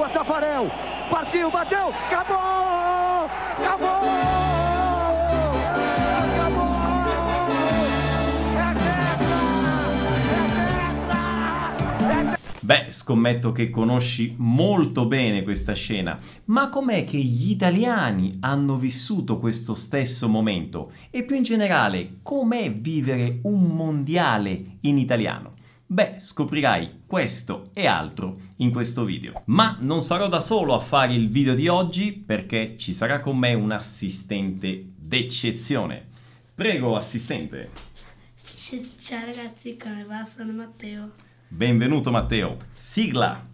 O 0.00 0.08
Tafarel 0.08 0.70
partiu, 1.10 1.50
bateu, 1.50 1.88
acabou! 1.88 3.28
Acabou! 3.58 4.00
Beh, 12.60 12.86
scommetto 12.88 13.52
che 13.52 13.68
conosci 13.68 14.34
molto 14.38 15.04
bene 15.04 15.42
questa 15.42 15.74
scena, 15.74 16.18
ma 16.46 16.70
com'è 16.70 17.04
che 17.04 17.18
gli 17.18 17.50
italiani 17.50 18.38
hanno 18.40 18.76
vissuto 18.76 19.38
questo 19.38 19.74
stesso 19.74 20.30
momento? 20.30 20.92
E 21.10 21.24
più 21.24 21.36
in 21.36 21.42
generale, 21.42 22.20
com'è 22.22 22.72
vivere 22.72 23.40
un 23.42 23.64
mondiale 23.64 24.78
in 24.80 24.96
italiano? 24.96 25.58
Beh, 25.92 26.20
scoprirai 26.20 27.02
questo 27.04 27.70
e 27.72 27.88
altro 27.88 28.38
in 28.58 28.70
questo 28.70 29.04
video. 29.04 29.42
Ma 29.46 29.76
non 29.80 30.02
sarò 30.02 30.28
da 30.28 30.38
solo 30.38 30.72
a 30.72 30.78
fare 30.78 31.14
il 31.14 31.28
video 31.28 31.52
di 31.56 31.66
oggi 31.66 32.12
perché 32.12 32.76
ci 32.78 32.92
sarà 32.92 33.18
con 33.18 33.36
me 33.36 33.54
un 33.54 33.72
assistente 33.72 34.92
d'eccezione. 34.96 36.06
Prego, 36.54 36.94
assistente. 36.94 37.70
Ciao 39.00 39.24
ragazzi, 39.24 39.76
come 39.76 40.04
va? 40.04 40.22
Sono 40.22 40.52
Matteo. 40.52 41.10
Benvenuto 41.48 42.12
Matteo. 42.12 42.58
Sigla. 42.70 43.48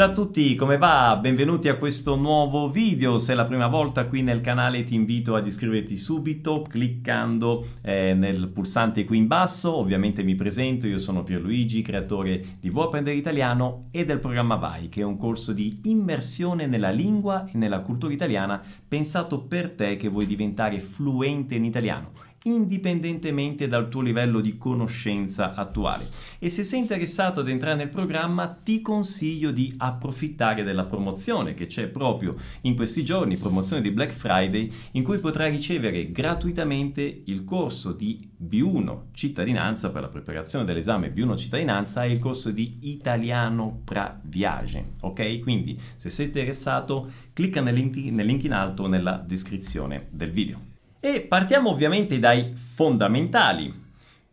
Ciao 0.00 0.08
a 0.08 0.14
tutti, 0.14 0.54
come 0.54 0.78
va? 0.78 1.18
Benvenuti 1.20 1.68
a 1.68 1.76
questo 1.76 2.16
nuovo 2.16 2.70
video. 2.70 3.18
Se 3.18 3.34
è 3.34 3.36
la 3.36 3.44
prima 3.44 3.66
volta 3.66 4.06
qui 4.06 4.22
nel 4.22 4.40
canale 4.40 4.84
ti 4.84 4.94
invito 4.94 5.34
ad 5.34 5.46
iscriverti 5.46 5.94
subito 5.94 6.62
cliccando 6.66 7.66
eh, 7.82 8.14
nel 8.14 8.48
pulsante 8.48 9.04
qui 9.04 9.18
in 9.18 9.26
basso. 9.26 9.76
Ovviamente 9.76 10.22
mi 10.22 10.36
presento, 10.36 10.86
io 10.86 10.98
sono 10.98 11.22
Pierluigi, 11.22 11.82
creatore 11.82 12.56
di 12.60 12.70
Vuoi 12.70 12.86
apprendere 12.86 13.14
italiano 13.14 13.88
e 13.90 14.06
del 14.06 14.20
programma 14.20 14.54
Vai, 14.54 14.88
che 14.88 15.02
è 15.02 15.04
un 15.04 15.18
corso 15.18 15.52
di 15.52 15.80
immersione 15.84 16.66
nella 16.66 16.88
lingua 16.88 17.44
e 17.44 17.58
nella 17.58 17.80
cultura 17.80 18.14
italiana 18.14 18.58
pensato 18.88 19.42
per 19.42 19.72
te 19.72 19.98
che 19.98 20.08
vuoi 20.08 20.24
diventare 20.24 20.80
fluente 20.80 21.56
in 21.56 21.64
italiano 21.66 22.29
indipendentemente 22.44 23.68
dal 23.68 23.88
tuo 23.88 24.00
livello 24.00 24.40
di 24.40 24.56
conoscenza 24.56 25.54
attuale. 25.54 26.08
E 26.38 26.48
se 26.48 26.64
sei 26.64 26.80
interessato 26.80 27.40
ad 27.40 27.48
entrare 27.48 27.76
nel 27.76 27.88
programma, 27.88 28.48
ti 28.48 28.80
consiglio 28.80 29.50
di 29.50 29.74
approfittare 29.76 30.62
della 30.62 30.84
promozione 30.84 31.54
che 31.54 31.66
c'è 31.66 31.88
proprio 31.88 32.36
in 32.62 32.74
questi 32.74 33.04
giorni, 33.04 33.36
promozione 33.36 33.82
di 33.82 33.90
Black 33.90 34.12
Friday, 34.12 34.72
in 34.92 35.02
cui 35.02 35.18
potrai 35.18 35.50
ricevere 35.50 36.10
gratuitamente 36.10 37.22
il 37.26 37.44
corso 37.44 37.92
di 37.92 38.28
B1 38.42 39.08
cittadinanza 39.12 39.90
per 39.90 40.02
la 40.02 40.08
preparazione 40.08 40.64
dell'esame 40.64 41.12
B1 41.12 41.36
cittadinanza 41.36 42.04
e 42.04 42.12
il 42.12 42.18
corso 42.18 42.50
di 42.50 42.78
italiano 42.82 43.82
pra 43.84 44.18
viage. 44.22 44.92
Ok? 45.00 45.40
Quindi, 45.40 45.78
se 45.96 46.08
sei 46.08 46.26
interessato, 46.26 47.10
clicca 47.34 47.60
nel 47.60 47.74
link, 47.74 47.96
in 47.96 48.52
alto 48.52 48.86
nella 48.86 49.22
descrizione 49.26 50.06
del 50.10 50.30
video. 50.30 50.69
E 51.02 51.22
partiamo 51.22 51.70
ovviamente 51.70 52.18
dai 52.18 52.52
fondamentali. 52.54 53.72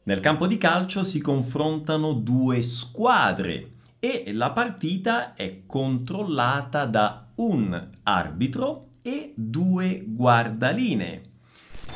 Nel 0.03 0.19
campo 0.19 0.47
di 0.47 0.57
calcio 0.57 1.05
si 1.05 1.21
confrontano 1.21 2.11
due 2.11 2.61
squadre 2.61 3.71
e 3.99 4.33
la 4.33 4.51
partita 4.51 5.33
è 5.33 5.61
controllata 5.65 6.83
da 6.83 7.27
un 7.35 7.89
arbitro 8.03 8.87
e 9.01 9.31
due 9.33 10.03
guardalinee. 10.05 11.21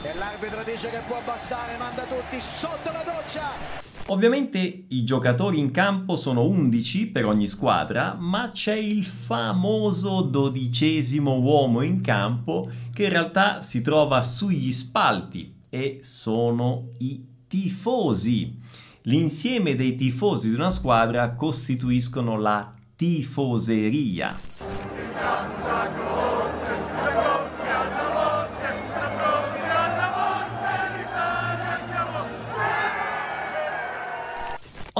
E 0.03 0.17
l'arbitro 0.17 0.63
dice 0.63 0.89
che 0.89 1.01
può 1.05 1.17
abbassare, 1.17 1.77
manda 1.77 2.03
tutti 2.03 2.39
sotto 2.39 2.91
la 2.93 3.03
doccia! 3.03 3.90
Ovviamente 4.11 4.87
i 4.89 5.05
giocatori 5.05 5.57
in 5.57 5.71
campo 5.71 6.17
sono 6.17 6.43
11 6.43 7.07
per 7.07 7.23
ogni 7.25 7.47
squadra, 7.47 8.13
ma 8.19 8.51
c'è 8.51 8.75
il 8.75 9.05
famoso 9.05 10.19
dodicesimo 10.19 11.39
uomo 11.39 11.81
in 11.81 12.01
campo 12.01 12.69
che 12.93 13.03
in 13.03 13.09
realtà 13.09 13.61
si 13.61 13.81
trova 13.81 14.21
sugli 14.21 14.73
spalti 14.73 15.55
e 15.69 15.99
sono 16.01 16.89
i 16.97 17.25
tifosi. 17.47 18.59
L'insieme 19.03 19.75
dei 19.75 19.95
tifosi 19.95 20.49
di 20.49 20.55
una 20.55 20.71
squadra 20.71 21.33
costituiscono 21.33 22.37
la 22.37 22.69
tifoseria. 22.97 24.37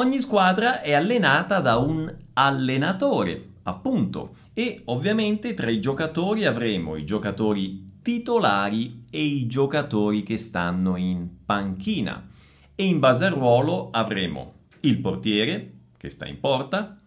Ogni 0.01 0.19
squadra 0.19 0.81
è 0.81 0.93
allenata 0.93 1.59
da 1.59 1.77
un 1.77 2.11
allenatore, 2.33 3.49
appunto, 3.61 4.35
e 4.51 4.81
ovviamente 4.85 5.53
tra 5.53 5.69
i 5.69 5.79
giocatori 5.79 6.43
avremo 6.43 6.95
i 6.95 7.05
giocatori 7.05 7.99
titolari 8.01 9.03
e 9.11 9.23
i 9.23 9.45
giocatori 9.45 10.23
che 10.23 10.37
stanno 10.37 10.95
in 10.95 11.45
panchina. 11.45 12.27
E 12.73 12.83
in 12.83 12.97
base 12.97 13.25
al 13.25 13.33
ruolo 13.33 13.91
avremo 13.91 14.53
il 14.79 14.97
portiere, 14.97 15.71
che 15.97 16.09
sta 16.09 16.25
in 16.25 16.39
porta, 16.39 16.99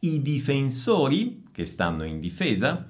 i 0.00 0.22
difensori, 0.22 1.42
che 1.52 1.66
stanno 1.66 2.04
in 2.04 2.18
difesa, 2.18 2.86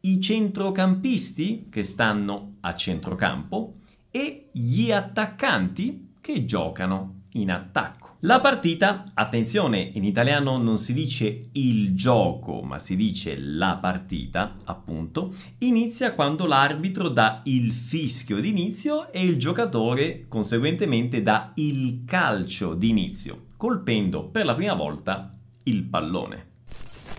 i 0.00 0.18
centrocampisti, 0.18 1.68
che 1.70 1.84
stanno 1.84 2.54
a 2.60 2.74
centrocampo, 2.74 3.80
e 4.10 4.48
gli 4.50 4.90
attaccanti, 4.90 6.14
che 6.22 6.46
giocano 6.46 7.24
in 7.32 7.50
attacco. 7.50 8.03
La 8.24 8.40
partita, 8.40 9.04
attenzione, 9.12 9.80
in 9.80 10.02
italiano 10.02 10.56
non 10.56 10.78
si 10.78 10.94
dice 10.94 11.50
il 11.52 11.94
gioco, 11.94 12.62
ma 12.62 12.78
si 12.78 12.96
dice 12.96 13.36
la 13.38 13.76
partita, 13.78 14.56
appunto, 14.64 15.34
inizia 15.58 16.14
quando 16.14 16.46
l'arbitro 16.46 17.10
dà 17.10 17.42
il 17.44 17.70
fischio 17.70 18.40
d'inizio 18.40 19.12
e 19.12 19.22
il 19.22 19.38
giocatore 19.38 20.24
conseguentemente 20.26 21.22
dà 21.22 21.52
il 21.56 22.04
calcio 22.06 22.72
d'inizio, 22.72 23.48
colpendo 23.58 24.24
per 24.24 24.46
la 24.46 24.54
prima 24.54 24.72
volta 24.72 25.36
il 25.64 25.82
pallone. 25.82 26.52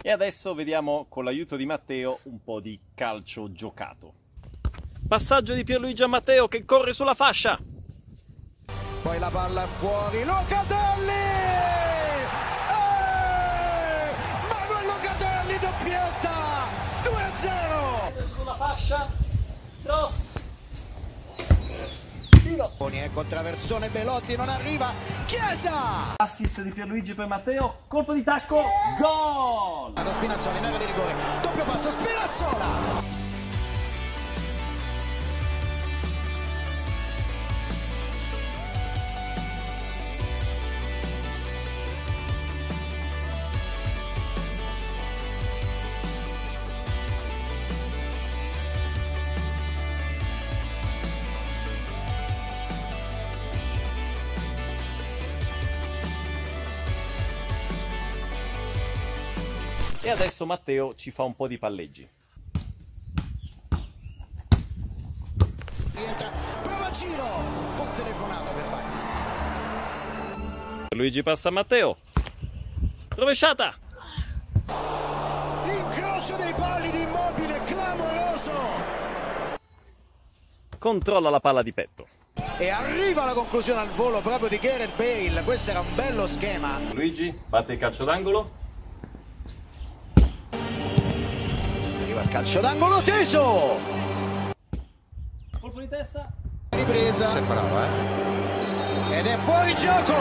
E 0.02 0.10
adesso 0.10 0.56
vediamo 0.56 1.06
con 1.08 1.24
l'aiuto 1.24 1.56
di 1.56 1.68
Matteo 1.68 2.18
un 2.24 2.42
po' 2.44 2.60
di 2.60 2.80
calcio 2.96 3.52
giocato. 3.52 4.14
Passaggio 5.08 5.54
di 5.54 5.64
Pierluigi 5.64 6.02
a 6.02 6.08
Matteo 6.08 6.48
che 6.48 6.66
corre 6.66 6.94
sulla 6.94 7.14
fascia. 7.14 7.60
Poi 9.06 9.20
la 9.20 9.30
palla 9.30 9.66
è 9.66 9.68
fuori, 9.68 10.24
Locatelli! 10.24 11.12
Eh! 11.12 12.26
Manuel 14.52 14.88
Locatelli 14.88 15.60
doppietta! 15.60 16.32
2-0! 17.04 18.26
Sulla 18.26 18.56
fascia. 18.56 19.08
Cross. 19.84 20.42
Poni 22.80 22.98
ecco 22.98 23.22
il 23.22 23.28
traversone, 23.28 23.90
Belotti 23.90 24.36
non 24.36 24.50
arriva, 24.50 24.92
Chiesa! 25.28 26.16
Assist 26.16 26.64
di 26.64 26.72
Pierluigi 26.72 27.14
per 27.14 27.28
Matteo. 27.28 27.82
Colpo 27.86 28.12
di 28.12 28.24
tacco. 28.24 28.64
Gol! 28.98 29.92
Allo 29.94 30.14
Spinazzola 30.14 30.58
in 30.58 30.66
area 30.66 30.80
di 30.80 30.86
rigore, 30.86 31.14
doppio 31.44 31.64
passo, 31.64 31.92
Spinazzola! 31.92 33.15
E 60.06 60.10
adesso 60.12 60.46
Matteo 60.46 60.94
ci 60.94 61.10
fa 61.10 61.24
un 61.24 61.36
po' 61.36 61.48
di 61.48 61.58
palleggi. 61.58 62.08
Prova 66.62 66.92
giro, 66.92 67.26
po' 67.76 67.90
telefonato 67.96 68.52
per 68.52 68.70
Bagni. 68.70 69.00
Luigi 70.90 71.24
passa 71.24 71.50
a 71.50 71.52
Matteo. 71.52 71.98
Rovesciata! 73.16 73.76
Incrocio 75.64 76.36
dei 76.36 76.54
pali 76.54 76.92
di 76.92 77.02
immobile, 77.02 77.64
clamoroso! 77.64 78.52
Controlla 80.78 81.32
la 81.32 81.40
palla 81.40 81.64
di 81.64 81.74
petto. 81.74 82.08
E 82.60 82.70
arriva 82.70 83.26
la 83.26 83.34
conclusione 83.34 83.80
al 83.80 83.90
volo 83.90 84.22
proprio 84.22 84.50
di 84.50 84.60
Gareth 84.60 84.96
Bale, 84.96 85.44
questo 85.44 85.72
era 85.72 85.80
un 85.80 85.96
bello 85.96 86.28
schema. 86.28 86.80
Luigi 86.94 87.36
batte 87.48 87.74
il 87.74 87.80
calcio 87.80 88.04
d'angolo. 88.04 88.62
Arriva 92.16 92.22
il 92.22 92.30
calcio 92.30 92.62
d'angolo 92.62 93.02
teso! 93.02 93.78
Colpo 95.60 95.80
di 95.82 95.88
testa. 95.90 96.32
Ripresa. 96.70 97.28
Sei 97.30 97.42
bravo, 97.42 97.78
eh? 97.78 99.18
ed 99.18 99.26
è 99.26 99.36
fuori 99.38 99.76
gioco 99.76 100.14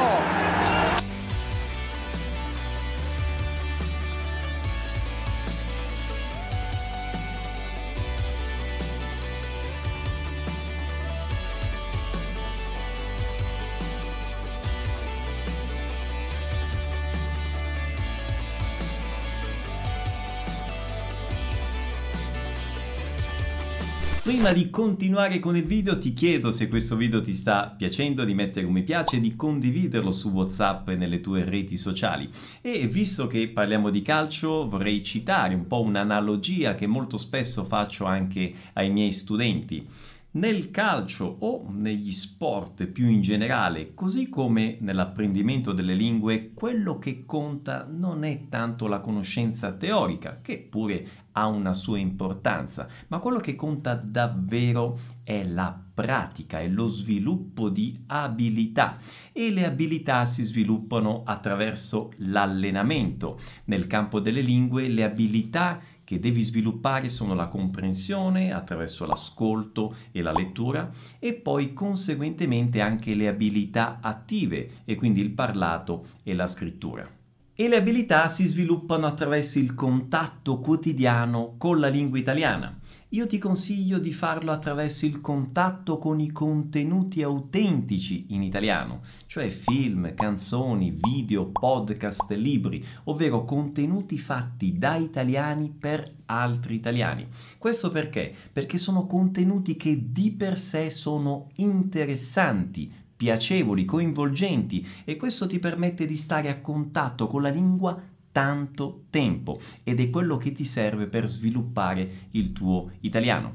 Prima 24.25 24.55
di 24.55 24.71
continuare 24.71 25.38
con 25.38 25.55
il 25.55 25.67
video 25.67 25.99
ti 25.99 26.15
chiedo 26.15 26.50
se 26.50 26.67
questo 26.67 26.97
video 26.97 27.21
ti 27.21 27.35
sta 27.35 27.75
piacendo 27.76 28.25
di 28.25 28.32
mettere 28.32 28.65
un 28.65 28.73
mi 28.73 28.82
piace 28.82 29.17
e 29.17 29.21
di 29.21 29.37
condividerlo 29.37 30.11
su 30.11 30.31
Whatsapp 30.31 30.88
e 30.88 30.97
nelle 30.97 31.21
tue 31.21 31.44
reti 31.44 31.76
sociali. 31.76 32.31
E 32.62 32.88
visto 32.88 33.26
che 33.26 33.50
parliamo 33.50 33.91
di 33.91 34.00
calcio 34.00 34.67
vorrei 34.67 35.05
citare 35.05 35.53
un 35.53 35.67
po' 35.67 35.82
un'analogia 35.82 36.75
che 36.75 36.87
molto 36.87 37.19
spesso 37.19 37.65
faccio 37.65 38.06
anche 38.06 38.50
ai 38.73 38.88
miei 38.88 39.12
studenti. 39.12 39.87
Nel 40.31 40.71
calcio 40.73 41.37
o 41.41 41.67
negli 41.71 42.11
sport 42.11 42.87
più 42.87 43.06
in 43.06 43.21
generale, 43.21 43.93
così 43.94 44.29
come 44.29 44.79
nell'apprendimento 44.81 45.73
delle 45.73 45.94
lingue, 45.94 46.50
quello 46.55 46.99
che 46.99 47.25
conta 47.25 47.87
non 47.88 48.25
è 48.25 48.49
tanto 48.49 48.88
la 48.88 48.99
conoscenza 48.99 49.71
teorica, 49.71 50.41
che 50.43 50.59
pure 50.59 51.09
ha 51.37 51.47
una 51.47 51.75
sua 51.75 51.99
importanza, 51.99 52.89
ma 53.09 53.19
quello 53.19 53.39
che 53.39 53.55
conta 53.55 53.95
davvero 53.95 54.99
è 55.23 55.45
la 55.45 55.79
pratica, 55.95 56.61
è 56.61 56.69
lo 56.69 56.87
sviluppo 56.87 57.69
di 57.69 58.03
abilità 58.07 58.99
e 59.33 59.51
le 59.51 59.65
abilità 59.65 60.27
si 60.27 60.43
sviluppano 60.43 61.23
attraverso 61.25 62.13
l'allenamento. 62.19 63.39
Nel 63.67 63.87
campo 63.87 64.21
delle 64.21 64.41
lingue 64.41 64.89
le 64.89 65.05
abilità 65.05 65.81
che 66.05 66.21
devi 66.21 66.43
sviluppare 66.43 67.09
sono 67.09 67.35
la 67.35 67.49
comprensione 67.49 68.53
attraverso 68.53 69.07
l'ascolto 69.07 69.97
e 70.13 70.21
la 70.21 70.33
lettura 70.33 70.91
e 71.19 71.33
poi 71.33 71.73
conseguentemente 71.73 72.81
anche 72.81 73.15
le 73.15 73.27
abilità 73.27 73.99
attive 74.01 74.83
e 74.85 74.95
quindi 74.97 75.21
il 75.21 75.31
parlato 75.31 76.09
e 76.23 76.35
la 76.35 76.47
scrittura. 76.47 77.23
E 77.56 77.69
le 77.69 77.77
abilità 77.77 78.27
si 78.29 78.47
sviluppano 78.47 79.06
attraverso 79.06 79.61
il 79.61 79.75
contatto 79.75 80.59
quotidiano 80.59 81.55
con 81.56 81.79
la 81.79 81.89
lingua 81.89 82.19
italiana 82.19 82.81
io 83.15 83.29
ti 83.29 83.39
consiglio 83.39 84.01
di 84.01 84.12
farlo 84.12 84.51
attraverso 84.51 85.06
il 85.06 85.21
contatto 85.21 85.99
con 85.99 86.19
i 86.19 86.33
contenuti 86.33 87.23
autentici 87.23 88.27
in 88.31 88.43
italiano, 88.43 89.03
cioè 89.27 89.51
film, 89.51 90.15
canzoni, 90.17 90.93
video, 91.01 91.47
podcast, 91.47 92.29
libri, 92.33 92.85
ovvero 93.05 93.45
contenuti 93.45 94.19
fatti 94.19 94.77
da 94.77 94.97
italiani 94.97 95.71
per 95.71 96.12
altri 96.27 96.75
italiani. 96.75 97.29
Questo 97.57 97.93
perché? 97.93 98.35
Perché 98.53 98.79
sono 98.79 99.07
contenuti 99.07 99.77
che 99.77 100.11
di 100.11 100.33
per 100.33 100.59
sé 100.59 100.91
sono 100.91 101.50
interessanti, 101.55 102.93
piacevoli, 103.16 103.84
coinvolgenti 103.84 104.87
e 105.05 105.16
questo 105.16 105.46
ti 105.46 105.58
permette 105.58 106.06
di 106.06 106.16
stare 106.16 106.49
a 106.49 106.61
contatto 106.61 107.26
con 107.26 107.43
la 107.43 107.50
lingua 107.50 108.00
tanto 108.32 109.05
tempo 109.11 109.61
ed 109.84 110.00
è 110.00 110.11
quello 110.11 110.37
che 110.37 110.50
ti 110.50 110.64
serve 110.64 111.06
per 111.06 111.26
sviluppare 111.26 112.28
il 112.32 112.52
tuo 112.52 112.90
italiano. 113.00 113.55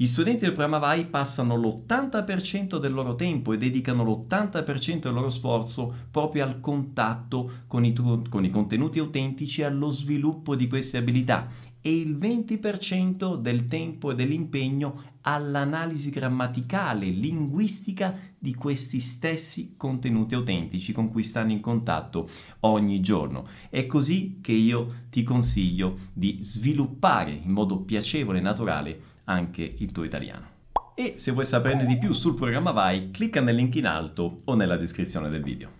Gli 0.00 0.06
studenti 0.06 0.44
del 0.44 0.54
programma 0.54 0.78
VAI 0.78 1.06
passano 1.08 1.56
l'80% 1.56 2.78
del 2.78 2.92
loro 2.92 3.16
tempo 3.16 3.52
e 3.52 3.58
dedicano 3.58 4.02
l'80% 4.02 5.00
del 5.00 5.12
loro 5.12 5.28
sforzo 5.28 5.94
proprio 6.10 6.42
al 6.44 6.58
contatto 6.60 7.64
con 7.66 7.84
i, 7.84 7.92
tu- 7.92 8.26
con 8.30 8.42
i 8.42 8.48
contenuti 8.48 8.98
autentici 8.98 9.60
e 9.60 9.64
allo 9.64 9.90
sviluppo 9.90 10.56
di 10.56 10.68
queste 10.68 10.96
abilità 10.96 11.48
e 11.82 11.94
il 11.94 12.16
20% 12.16 13.36
del 13.36 13.66
tempo 13.66 14.10
e 14.10 14.14
dell'impegno 14.14 15.18
all'analisi 15.22 16.10
grammaticale, 16.10 17.06
linguistica 17.06 18.18
di 18.38 18.54
questi 18.54 19.00
stessi 19.00 19.74
contenuti 19.76 20.34
autentici 20.34 20.92
con 20.92 21.10
cui 21.10 21.22
stanno 21.22 21.52
in 21.52 21.60
contatto 21.60 22.28
ogni 22.60 23.00
giorno. 23.00 23.46
È 23.68 23.86
così 23.86 24.38
che 24.40 24.52
io 24.52 25.06
ti 25.10 25.22
consiglio 25.22 26.08
di 26.12 26.38
sviluppare 26.42 27.32
in 27.32 27.50
modo 27.50 27.78
piacevole 27.78 28.38
e 28.38 28.42
naturale 28.42 29.00
anche 29.24 29.74
il 29.78 29.92
tuo 29.92 30.04
italiano. 30.04 30.58
E 30.94 31.14
se 31.16 31.32
vuoi 31.32 31.46
saperne 31.46 31.86
di 31.86 31.98
più 31.98 32.12
sul 32.12 32.34
programma 32.34 32.72
Vai, 32.72 33.10
clicca 33.10 33.40
nel 33.40 33.54
link 33.54 33.74
in 33.76 33.86
alto 33.86 34.40
o 34.44 34.54
nella 34.54 34.76
descrizione 34.76 35.30
del 35.30 35.42
video. 35.42 35.78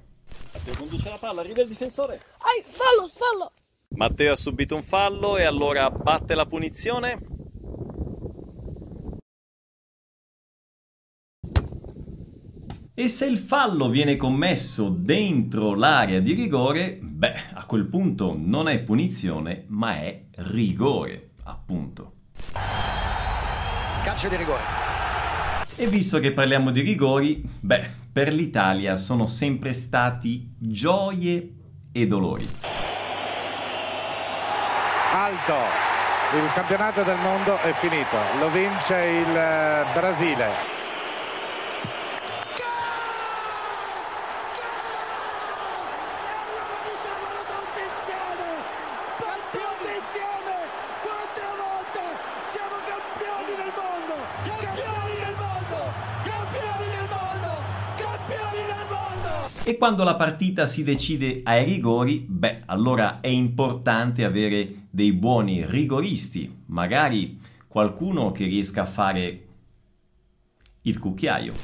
Conduce 0.77 1.11
la 1.11 1.19
palla, 1.19 1.41
arriva 1.41 1.63
il 1.63 1.69
difensore. 1.69 2.15
Ai, 2.39 2.63
fallo, 2.65 3.09
fallo! 3.09 3.53
Matteo 3.97 4.33
ha 4.33 4.37
subito 4.37 4.77
un 4.77 4.83
fallo 4.83 5.37
e 5.37 5.45
allora 5.45 5.91
batte 5.91 6.35
la 6.35 6.47
punizione. 6.47 7.19
E 12.95 13.09
se 13.09 13.27
il 13.27 13.39
fallo 13.39 13.89
viene 13.89 14.17
commesso 14.17 14.91
dentro 14.91 15.75
l'area 15.75 16.21
di 16.21 16.35
rigore, 16.35 16.99
beh, 17.01 17.35
a 17.55 17.65
quel 17.65 17.87
punto 17.87 18.37
non 18.39 18.69
è 18.69 18.81
punizione, 18.81 19.65
ma 19.69 19.97
è 19.97 20.27
rigore, 20.37 21.31
appunto. 21.45 22.13
calcio 24.05 24.29
di 24.29 24.37
rigore 24.37 24.63
E 25.77 25.87
visto 25.89 26.21
che 26.21 26.33
parliamo 26.33 26.71
di 26.71 26.83
rigori, 26.83 27.43
beh, 27.61 27.91
per 28.13 28.33
l'Italia 28.33 28.97
sono 28.97 29.27
sempre 29.27 29.73
stati 29.73 30.55
gioie 30.59 31.55
e 31.91 32.07
dolori. 32.07 32.47
Alto. 35.11 35.89
Il 36.33 36.53
campionato 36.55 37.03
del 37.03 37.19
mondo 37.19 37.59
è 37.59 37.73
finito, 37.75 38.17
lo 38.39 38.49
vince 38.51 38.95
il 38.95 39.37
eh, 39.37 39.85
Brasile. 39.93 40.79
E 59.63 59.79
quando 59.79 60.03
la 60.03 60.17
partita 60.17 60.67
si 60.67 60.83
decide 60.83 61.43
ai 61.45 61.65
rigori, 61.65 62.27
beh, 62.29 62.63
allora 62.67 63.21
è 63.21 63.29
importante 63.29 64.25
avere 64.25 64.80
dei 64.91 65.13
buoni 65.13 65.65
rigoristi, 65.65 66.63
magari 66.67 67.41
qualcuno 67.69 68.33
che 68.33 68.45
riesca 68.45 68.83
a 68.83 68.87
fare 68.87 69.47
il 70.83 70.99
cucchiaio. 70.99 71.55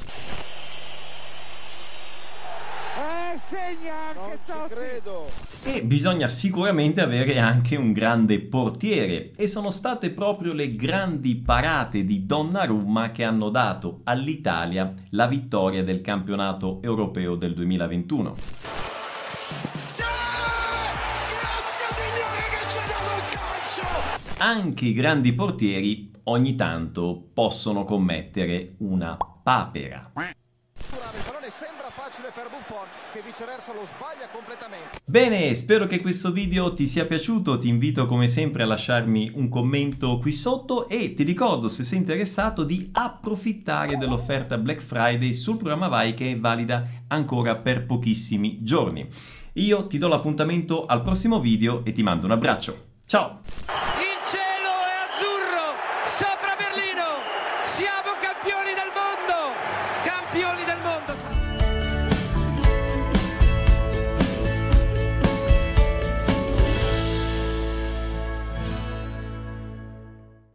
Eh. 5.63 5.75
E 5.75 5.83
bisogna 5.83 6.27
sicuramente 6.27 7.01
avere 7.01 7.39
anche 7.39 7.75
un 7.75 7.93
grande 7.93 8.39
portiere 8.39 9.31
e 9.35 9.47
sono 9.47 9.69
state 9.69 10.09
proprio 10.09 10.53
le 10.53 10.75
grandi 10.75 11.35
parate 11.35 12.03
di 12.03 12.25
Donnarumma 12.25 13.11
che 13.11 13.23
hanno 13.23 13.49
dato 13.49 14.01
all'Italia 14.03 14.93
la 15.11 15.27
vittoria 15.27 15.83
del 15.83 16.01
campionato 16.01 16.81
europeo 16.81 17.35
del 17.35 17.53
2021. 17.53 18.35
Anche 24.39 24.85
i 24.85 24.93
grandi 24.93 25.33
portieri 25.33 26.11
ogni 26.25 26.55
tanto 26.55 27.29
possono 27.33 27.85
commettere 27.85 28.75
una 28.79 29.17
papera. 29.17 30.11
Il 30.13 31.23
pallone 31.25 31.49
sembra 31.49 31.89
facile 31.89 32.29
per 32.31 32.47
Buffon 32.51 32.85
che 33.11 33.23
viceversa 33.25 33.73
lo 33.73 33.83
sbaglia 33.83 34.29
completamente. 34.31 34.99
Bene, 35.03 35.55
spero 35.55 35.87
che 35.87 36.01
questo 36.01 36.31
video 36.31 36.75
ti 36.75 36.85
sia 36.85 37.07
piaciuto, 37.07 37.57
ti 37.57 37.67
invito 37.67 38.05
come 38.05 38.27
sempre 38.27 38.61
a 38.61 38.67
lasciarmi 38.67 39.31
un 39.33 39.49
commento 39.49 40.19
qui 40.19 40.33
sotto 40.33 40.87
e 40.87 41.15
ti 41.15 41.23
ricordo 41.23 41.67
se 41.67 41.83
sei 41.83 41.97
interessato 41.97 42.63
di 42.63 42.89
approfittare 42.91 43.97
dell'offerta 43.97 44.59
Black 44.59 44.81
Friday 44.81 45.33
sul 45.33 45.57
programma 45.57 45.87
Vai 45.87 46.13
che 46.13 46.33
è 46.33 46.39
valida 46.39 46.87
ancora 47.07 47.55
per 47.55 47.87
pochissimi 47.87 48.59
giorni. 48.61 49.09
Io 49.53 49.87
ti 49.87 49.97
do 49.97 50.07
l'appuntamento 50.07 50.85
al 50.85 51.01
prossimo 51.01 51.39
video 51.39 51.83
e 51.83 51.91
ti 51.91 52.03
mando 52.03 52.27
un 52.27 52.33
abbraccio. 52.33 52.85
Ciao! 53.07 53.39